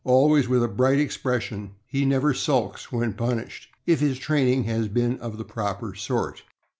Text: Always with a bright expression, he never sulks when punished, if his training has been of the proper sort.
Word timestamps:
Always 0.03 0.47
with 0.49 0.63
a 0.63 0.67
bright 0.67 0.97
expression, 0.97 1.75
he 1.85 2.05
never 2.05 2.33
sulks 2.33 2.91
when 2.91 3.13
punished, 3.13 3.69
if 3.85 3.99
his 3.99 4.17
training 4.17 4.63
has 4.63 4.87
been 4.87 5.19
of 5.19 5.37
the 5.37 5.45
proper 5.45 5.93
sort. 5.93 6.41